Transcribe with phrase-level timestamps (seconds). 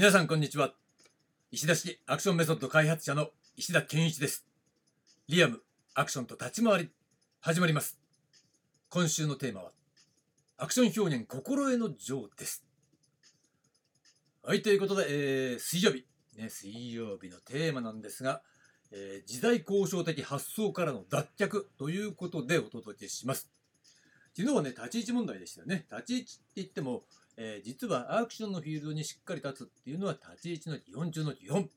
[0.00, 0.72] 皆さんこんにちは。
[1.50, 4.46] 石田式アクションメソッド開発者の石田健一です。
[5.28, 5.60] リアム
[5.94, 6.90] アクションと立ち回り
[7.38, 7.98] 始まります。
[8.88, 9.72] 今週のテーマは
[10.56, 12.64] アクション表現心得の情です。
[14.42, 16.06] はいということで、えー、水曜日。
[16.38, 18.40] ね水曜日のテーマなんですが、
[18.92, 23.50] えー、時代交渉的発想からの脱却ということでお届けします。
[24.34, 25.84] 昨日はね立ち位置問題でしたよね。
[25.92, 27.02] 立ち位置って言っても
[27.36, 31.68] えー、実はアクションのフィールドにしっかり立つっていうのは立ち位置の基本中の基本。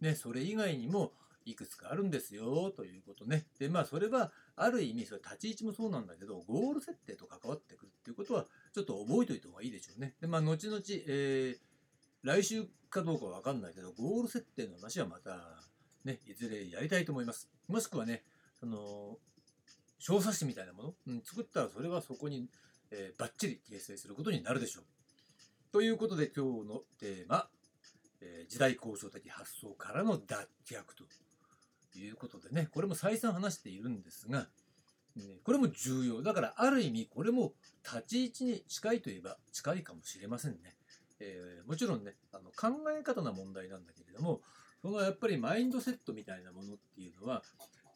[0.00, 1.12] ね、それ以外にも
[1.44, 3.46] いくつかあるんですよということね。
[3.58, 10.14] で、まあそれはある意味それ立ち位置もそうなんだけど、ゴール設定と関わってくるっていうことはちょっと覚えておいた方がいいでしょうね。
[10.20, 11.58] で、まあ後々、えー、
[12.22, 15.36] 来週かどうかわかんないけど、ゴール設定の話はまた
[16.04, 17.48] ね、いずれやりたいと思います。
[17.68, 18.24] もしくはね、
[18.58, 19.18] その、
[19.98, 22.48] 小冊子みたいなもの、うん、作ったらそれはそこに
[22.90, 24.84] えー、バッチリ掲載することになるでしょう。
[25.72, 27.48] ということで今日のテーマ、
[28.20, 30.82] えー、時代交渉的発想からの脱却
[31.92, 34.48] ということでね、これも再三話しているんですが、
[35.16, 36.22] ね、これも重要。
[36.22, 37.52] だからある意味これも
[37.84, 40.76] 立ち位置に近いといえば近いかもしれませんね。
[41.20, 44.42] えー、もちろんね、あの考え方の問題なんだけれども、
[44.82, 47.42] そのやっぱりマインドセットみたいなものっていうのは、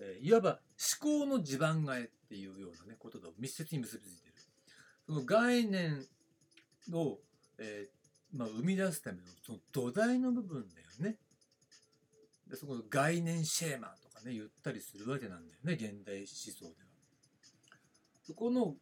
[0.01, 0.61] えー、いわば
[1.01, 4.40] 思考の地盤替えっていうようなね、ことと密接に結びついている。
[5.11, 6.07] その概念
[6.93, 7.19] を、
[7.59, 11.17] えー、まあ、生み出すためのその土台の部分だよね。
[12.49, 16.73] でそこの概念シェーマーとかね言ったりするわけなんだよね現代思想では。
[18.23, 18.77] そこの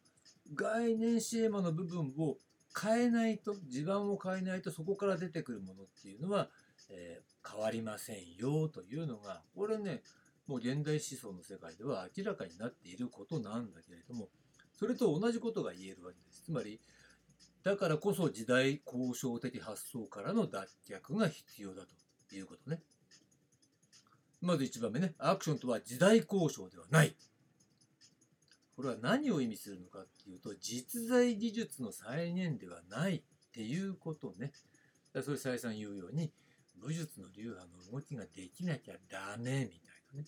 [0.53, 2.37] 概念シェーマの部分を
[2.79, 6.49] 変えないと地盤を変えないとそこから出てくるものっていうのは、
[6.91, 10.03] えー、変わりませんよというのがこれね
[10.45, 14.29] もう現代思想の世界では明らかになっていることなんだけれども
[14.79, 16.43] それと同じことが言えるわけです。
[16.45, 16.79] つまり、
[17.63, 21.83] だからこそ時代交渉的発想からの脱却が必要だ
[22.29, 22.81] ということね。
[24.39, 27.13] まず1番目ね、アクションとは時代交渉ではない。
[28.77, 33.21] これは何を意味するのかっていうと、実在技術の再現ではないっ
[33.51, 34.53] ていうことね。
[35.21, 36.31] それ再三言うように、
[36.81, 40.25] 武術の流派の動きができなきゃダメみたいなね。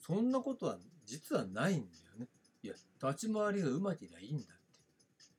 [0.00, 2.26] そんなことは実はないんだよね。
[2.62, 4.62] いや、立ち回りがうまきゃいいんだって。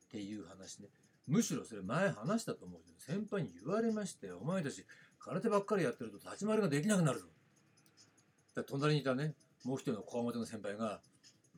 [0.07, 0.89] っていう話ね。
[1.25, 4.39] むしろそれ前話したと思うけど、先輩に言われましたよ。
[4.41, 4.85] お前たち、
[5.19, 7.27] 空手ばっかりやってると立ち回りができなくなるぞ。
[8.55, 11.01] だ隣にいたね、もう一人の小表の先輩が、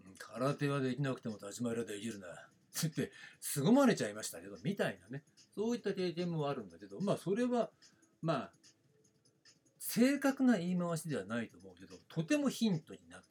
[0.05, 2.27] うん、空手はできなくても立ち回りはできるな。
[2.27, 5.23] って言って、凄まれちゃいましたけど、みたいなね。
[5.55, 7.71] そういった経験もあるんだけど、まあそれは、
[8.21, 8.51] まあ、
[9.79, 13.27] 正確な言い回しではないと思うけど、とてもヒントになって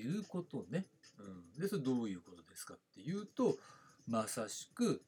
[0.00, 0.86] いうことね。
[1.18, 3.58] うん、で、それどういうことですかっていうと、
[4.06, 5.02] まさしく、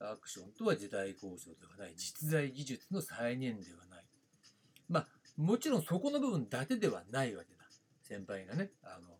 [0.00, 4.04] アクションとは時代交渉ではない、実在技術の再現ではない。
[4.88, 7.62] まあ、もちろんそこの部分だけではないわけだ。
[8.02, 9.16] 先輩がね、あの、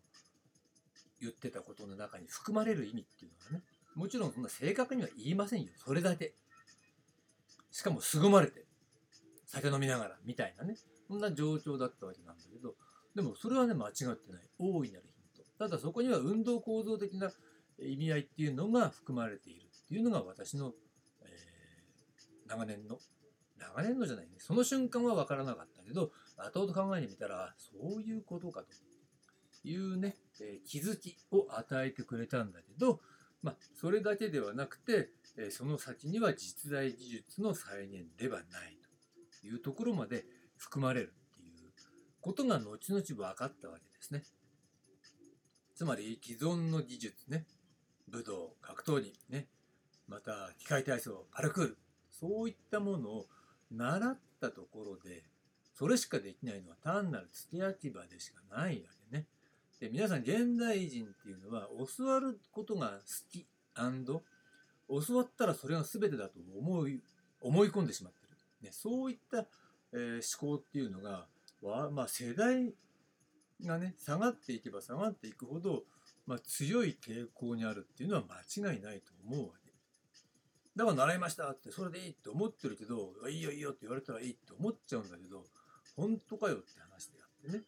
[1.19, 3.63] 言ってたことの中に含まれる意味っていうのはね、
[3.95, 5.69] もちろんそんな正確には言いませんよ。
[5.77, 6.35] それだけ。
[7.71, 8.65] しかも凄まれて、
[9.45, 10.75] 酒飲みながら、みたいなね、
[11.07, 12.75] そんな状況だったわけなんだけど、
[13.15, 14.49] でもそれはね、間違ってない。
[14.59, 15.05] 大いなる。
[15.57, 17.31] ただそこには運動構造的な
[17.79, 20.73] 意味合いっていうのが含まれているっていうのが私の、
[21.21, 22.99] えー、長年の、
[23.59, 24.31] 長年のじゃないね。
[24.39, 32.99] その瞬間は分からなかったけど、後々考えてみたら、そういうことかというね、えー、気づきを与えてくれたんだけど、
[33.41, 38.77] まあ、それだけではなくて、えー、その先には実在技術の再現ではない
[39.41, 40.25] というところまで
[40.57, 41.71] 含まれるっていう。
[42.21, 44.23] ことが後々分かったわけですね。
[45.83, 47.43] つまり既存の技術ね、
[48.07, 49.47] 武道、格闘技ね、
[50.07, 51.77] また機械体操、パルクール、
[52.09, 53.25] そういったものを
[53.69, 55.23] 習ったところで、
[55.73, 59.25] それしかできないのは単なる付け焼き場でしかないわけね。
[59.81, 63.45] で皆さん現代人っていうのは教わることが好き
[63.75, 67.01] 教わったらそれが全てだと思い
[67.41, 69.47] 思い込んでしまってる、ね、そういった、
[69.91, 71.25] えー、思考っていうのが、
[71.91, 72.73] まあ、世代
[73.67, 75.83] がね下がっていけば下がっていくほど、
[76.25, 79.71] まあ、強い傾向にあるっていうのは間違いないと思うわけ。
[80.75, 85.43] だから習いましたってそれでいいって思ってるけどいいよいいよって言われたらいいって思っちゃうんだけど
[85.95, 87.63] 本当かよって話であってね。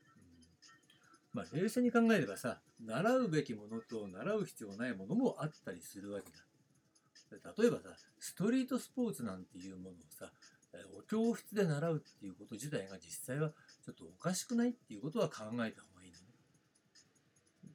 [1.33, 6.45] まあ冷静に考えればさ習うべきものと習う必要ないものもあったりするわけだ。
[7.57, 7.89] 例えばさ
[8.19, 10.31] ストリートスポーツなんていうものをさ
[10.97, 13.51] お教室で習うっていうこと自体が実際は
[13.85, 14.69] ちょっとおかしくない？
[14.69, 15.79] っていうことは考えた方がいいのね。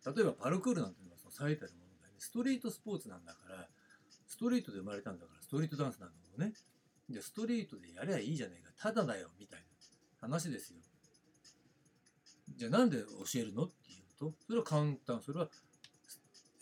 [0.04, 2.16] 例えばパルクールなんていうのはその最たるものだよね。
[2.18, 3.68] ストリートスポーツなんだから、
[4.26, 6.54] ストリートで生まれたんだから、ストリートダンスなんだもんね。
[7.08, 9.66] じゃあストリートでやりゃいいじゃねえかただだよみたいな
[10.20, 10.78] 話ですよ
[12.56, 13.64] じゃあなんで教えるの？
[13.64, 15.48] っていうとそれは簡単それは、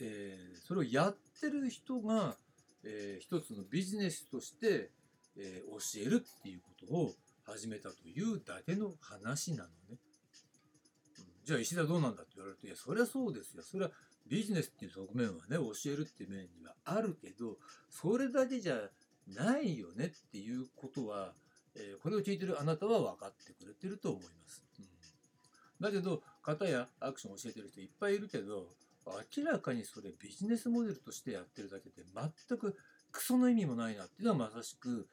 [0.01, 2.37] えーそれをやってる人が、
[2.83, 4.91] えー一つのビジネスとして、
[5.37, 7.13] えー教えるっていうことを
[7.49, 9.99] 始めたというだけの話なのね、うん。
[11.45, 13.63] じゃあ石田どうなんだって言われるといやそりゃそうですよ。
[13.63, 13.91] それは
[14.29, 17.57] ビジネスっていう側面はね教えるっていう面にはあるけど
[17.89, 18.77] それだけじゃ
[19.27, 21.33] ないよねっていうことは、
[21.75, 24.63] えーこれを聞いてるあなたは分かってくれてると思います。
[24.79, 24.87] うん。
[25.81, 28.75] だけど型やアクションを教えてる人いっぱいいるけど
[29.37, 32.77] 明らかにそれビジネスモデルとしてやってるだけで全く
[33.11, 35.09] クソの意味もないなっていうのはまさしく、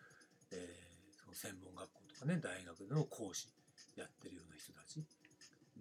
[0.52, 0.86] えー
[1.24, 3.50] その専門学校とかね大学の講師
[3.96, 5.04] やってるような人たち。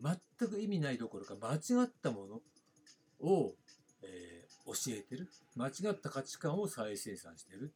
[0.03, 3.55] 全く意味ないどころか間違ったものを、
[4.03, 5.29] えー教えてる。
[5.57, 7.73] 間違った価値観を再生産してる。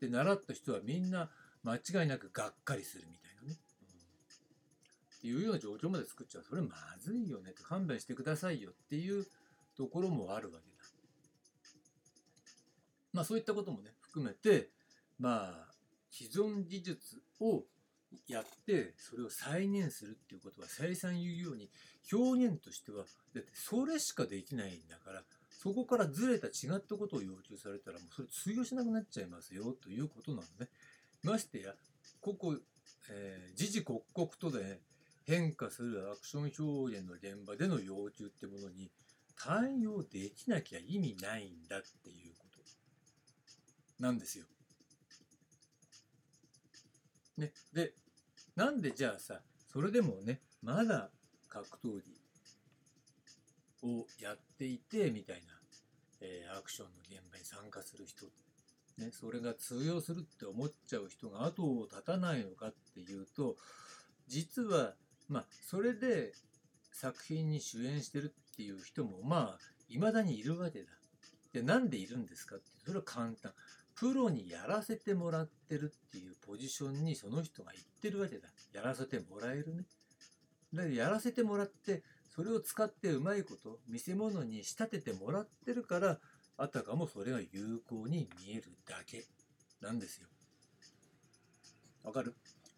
[0.00, 1.30] で習った人はみんな
[1.62, 3.54] 間違いなくがっかりするみたいなね、うん。
[3.54, 6.44] っていうような状況まで作っちゃう。
[6.44, 7.50] それまずいよね。
[7.50, 9.26] って勘弁してくださいよっていう
[9.76, 10.76] ところもあるわけだ。
[13.14, 14.68] まあそういったこともね含めて
[15.18, 15.72] まあ
[16.10, 17.64] 既存技術を
[18.26, 21.68] やってそれを再現するっていうことは再三言うように
[22.12, 30.68] 表現としてはだってそれしかできないんだからそこからずれた違ったことを要求されたらもうそれ通用しなくなっちゃいますよということなのね。
[31.22, 31.74] ましてや
[32.20, 32.56] ここ、
[33.10, 34.80] えー時々刻々とで、
[35.26, 38.90] 変化するアクション表現の現場での要求ってものに
[39.36, 44.46] 対応できなきゃ意味ないんだっていうことなんですよ。
[47.38, 47.92] ね、で
[48.56, 49.40] なんでじゃあさ
[49.72, 51.10] それでもねまだ
[51.48, 52.20] 格闘技
[53.84, 55.42] をやっていてみたいな、
[56.20, 58.26] えーアクションの現場に参加する人、
[58.98, 63.56] ね、それが通用するって思っちゃう人が後を絶たないのかっていうと
[64.26, 64.94] 実は
[65.28, 66.32] まあそれで
[66.92, 69.58] 作品に主演してるっていう人もまあ
[69.88, 70.90] 未だにいるわけだ。
[71.52, 73.52] でなんでいるんですかってそれは簡単。
[73.98, 78.48] プロにやらせてもらってるっていうポジションにその人が行ってるわけだ。
[78.72, 79.84] やらせてもらえるね。
[80.72, 82.02] だからやらせてもらって
[82.34, 86.18] それを使ってうまいこと見せ物に仕立ててもらってるから
[86.56, 89.24] あたかもそれが有効に見えるだけ
[89.80, 90.28] なんですよ。
[92.04, 92.34] わかる？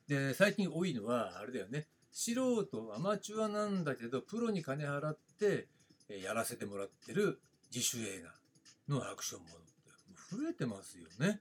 [0.08, 2.66] で最近多いのはあれだよね素人
[2.96, 5.68] アマチュアなんだけどプロに金払って
[6.08, 7.40] やらせてもらってる
[7.72, 8.32] 自主映画
[8.88, 9.54] のアクションもの
[10.30, 11.40] 増えてますよね。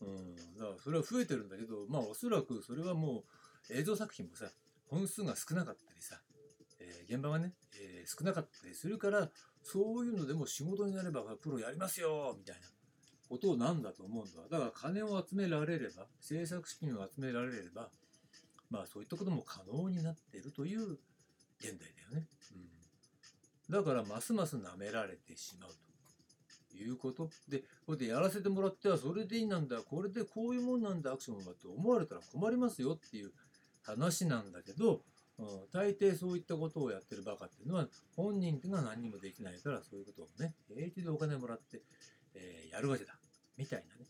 [0.00, 3.24] うん、だからそれは増えてるんだけどまあおそらくそれはも
[3.70, 4.46] う映像作品もさ
[4.86, 6.20] 本数が少なかったりさ、
[6.80, 9.30] えー現場がね、えー少なかったりするから
[9.62, 12.68] そういうのでも仕事になればプロやりますよみたいな
[13.28, 17.88] ことなんだと思うんだだから金を集められれば制作資金を集められれば
[18.70, 20.98] まあそういったことも可能になっているという
[21.60, 22.26] 現代だよね、
[23.70, 25.83] うん、だからますます舐められてしまうと。
[26.76, 27.30] いうこと？
[27.48, 29.78] でこれでやらせてもらってはそれでいいなんだ。
[29.78, 31.12] これでこういうもんなんだ。
[31.12, 33.32] アクションはって思われたら困りますよっていう
[33.82, 35.02] 話なんだけど、
[35.38, 37.86] うん、大抵そういったことをやってるバカっていうのは
[38.16, 41.82] 本人っていうのは何にもできないからそういうことをね平気でお金もらって、
[42.34, 43.14] えーやるわけだ。
[43.56, 44.06] みたいなね。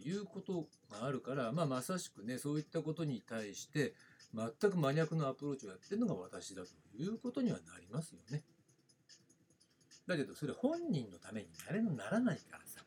[0.00, 3.94] ていうことがあるから、まあ、まさしくねそういったことに対して
[4.32, 6.68] 全く真逆のアプローチをやってるのが私だと
[7.02, 8.44] いうことにはなりますよね。
[10.08, 12.82] だけどそれ本人のためになれならないからさ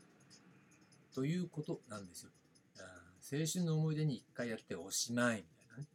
[1.13, 2.31] ということなんですよ。
[2.79, 2.81] あ
[3.21, 5.87] 青春の思い出に一回やっておしまいみたいなね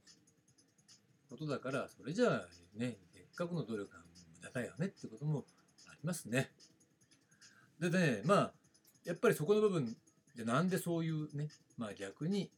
[1.28, 5.44] ことだからそれじゃあねせっかくの努力が無駄だよねってことも
[5.90, 6.50] ありますね。
[7.80, 8.52] でねまあ
[9.04, 9.96] やっぱりそこの部分
[10.36, 12.52] でなんでそういうねまあ逆に、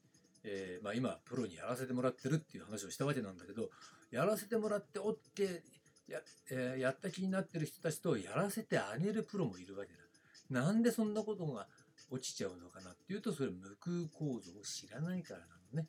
[0.44, 3.70] えーまあ、今プロにやらせてもらってるっていう話をしたわけなんだけど
[4.10, 5.62] やらせてもらって OK
[6.08, 9.98] や,、えーやった気になってる人たちとやらせてあげるプロもいるわけだ。
[10.50, 11.66] なんでそんなことが
[12.10, 15.88] 落ちちゃうのかなっていうとそれ無空構造を知らないからなのね。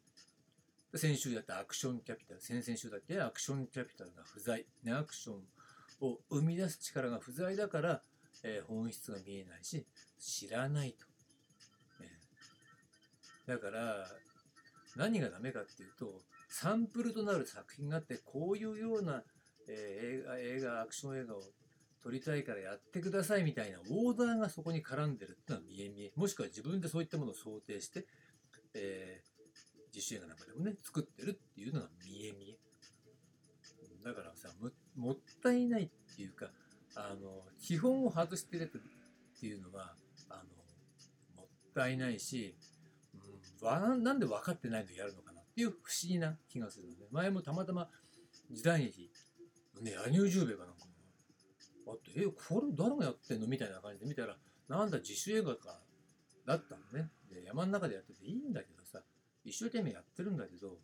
[0.95, 5.35] 先週やったアクションキャピタル先々週だっけアクションキャピタルが不在、ね、アクション
[6.01, 8.01] を生み出す力が不在だから、
[8.43, 9.85] えー本質が見えないし
[10.19, 11.05] 知らないと。
[12.03, 12.09] ね
[13.45, 14.07] だから
[14.95, 19.23] 何がダメかっていうとサンプルとなる作品があってこういうような、
[19.69, 21.41] えー映画映画アクション映画を
[22.01, 26.11] 撮りたいからやってくださいみたいなオーダーがそこに絡んでるってのは見え見え。
[26.15, 28.05] もしくは自分でそういったものを想定して、
[28.73, 29.39] えー
[29.91, 32.57] 自主映画なんかでもね作ってるっていうのが見え見え。
[34.03, 34.49] だからさ
[34.95, 36.51] もったいないっていうか
[36.95, 39.95] あの基本を外してるっていうのは
[40.29, 40.43] あ
[41.35, 42.55] のもったいないし、
[43.61, 47.89] うん、わなんで分かってないのやるのかなっていう不思議な気がするので、前もたまたま
[48.51, 49.11] 時代劇、
[49.81, 50.85] ね、柳生十兵衛かなんか
[51.85, 55.79] もあって、え、これ誰がやってんのみたいな感じで見たら、なんだ自主映画か、
[56.45, 57.09] だったのね。
[57.29, 59.01] で、山の中でやってていいんだけどさ、
[59.43, 60.75] 一生懸命やってるんだけど、うん、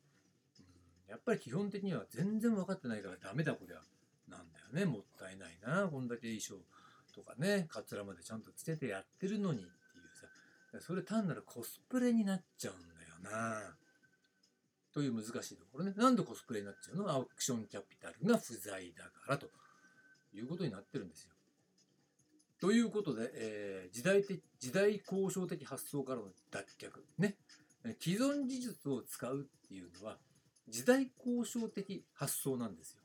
[1.10, 3.82] やっぱり基本的には全然分かってないからダメだこりゃ。
[4.30, 4.86] なんだよね。
[4.86, 5.88] もったいないな。
[5.88, 6.56] こんだけ衣装
[7.14, 13.75] とかね、カツラまでちゃんとつけてやってるのにっていうさ、それ単なるコスプレになっちゃうんだよな。
[14.96, 15.94] という難しいところね。
[15.98, 17.12] なんでコスプレになっちゃうの？
[17.12, 19.48] アクションキャピタルが不在だからと
[20.34, 21.32] いうことになってるんですよ。
[22.62, 26.90] ということで、えー、時代的時代交渉的発想からの脱却。
[27.20, 27.36] ね。
[28.00, 30.18] 既存技術を使うっていうのは、
[30.70, 33.02] 時代交渉的発想なんですよ。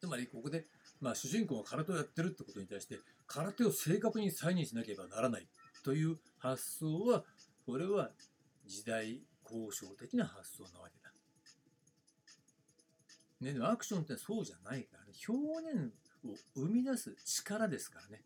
[0.00, 0.64] つまり、ここで、
[1.00, 5.46] まあ、主人公が空手をやってるってことに対して、空手を正確に再現しなければならない
[5.82, 7.24] という発想は、
[7.66, 8.10] これは
[8.64, 11.12] 時代交渉的な発想なわけだ。
[13.40, 15.92] ね、でもアクションってそうじゃないからね、表現
[16.24, 18.22] を生み出す力ですからね。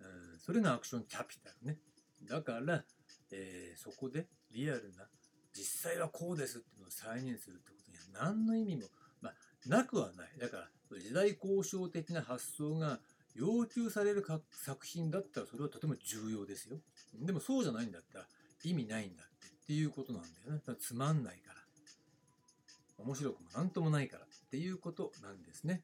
[0.00, 1.78] うん、それがアクションキャピタルね。
[2.22, 2.84] だから、
[3.32, 5.08] えー、そこでリアルな、
[5.52, 8.82] 実際はこうですっていうのを再現するってことには何の意味も、
[9.20, 9.34] まあ、
[9.66, 10.28] なくはない。
[10.38, 10.68] だから、
[11.00, 13.00] 時代交渉的な発想が
[13.34, 16.78] 要求される作品だったらそれはとても重要ですよ。
[17.20, 18.26] でもそうじゃないんだったら
[18.64, 20.60] 意味ないんだってっていうことなんだよね。
[20.78, 23.04] つまんないから。
[23.04, 25.82] 面白くもなんともないからっていうことなんですね。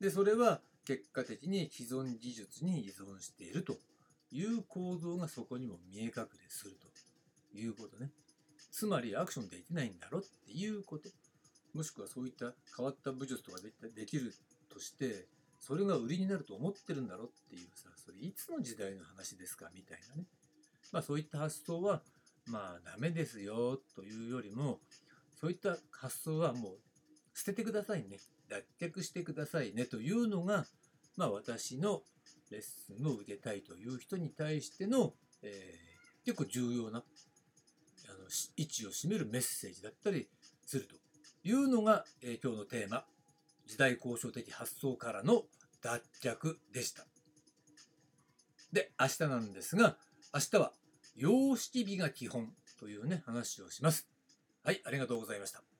[0.00, 3.78] で、それは結果的に既存技術に依存していると
[4.30, 6.76] いう構造がそこにも見え隠れする
[7.52, 8.10] ということね。
[8.70, 11.08] つまりアクションできないんだろっていうこと。
[11.74, 13.58] もしくはそういった変わった武術とか
[13.94, 14.34] できる
[14.70, 15.26] として、
[15.58, 19.70] それが売りになると思ってるんだろっていうさ、それいつの時代の話ですか？
[19.74, 20.26] みたいなね。
[20.92, 22.02] まあそういった発想は、
[22.46, 24.80] まあダメですよというよりも、
[25.40, 26.78] そういった発想はもう
[27.34, 28.18] 捨ててくださいね。
[28.48, 30.66] 脱却してくださいねというのが、
[31.16, 32.02] まあ私の
[32.50, 37.02] レッスンを受けたいという人に対しての、えー、結構重要なあ
[38.12, 40.28] の位置を占めるメッセージだったり
[40.66, 40.94] すると
[41.44, 43.04] いうのが、えー、今日のテーマ
[43.66, 45.44] 時代交渉的発想からの
[45.82, 47.06] 脱却でした。
[48.72, 49.96] で、明日なんですが、
[50.34, 50.72] 明日は
[51.14, 54.08] 様式美が基本というね、話をします。
[54.64, 55.71] はい、ありがとうございました。